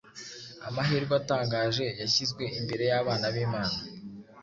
amahirwe 0.67 1.13
atangaje 1.21 1.85
yashyizwe 2.01 2.43
imbere 2.59 2.83
y’abana 2.91 3.25
b’Imana. 3.33 3.75